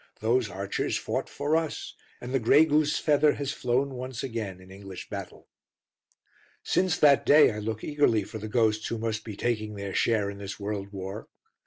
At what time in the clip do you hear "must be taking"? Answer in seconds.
8.97-9.75